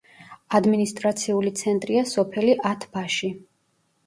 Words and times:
ადმინისტრაციული 0.59 1.51
ცენტრია 1.59 2.03
სოფელი 2.13 2.57
ათ-ბაში. 2.71 3.31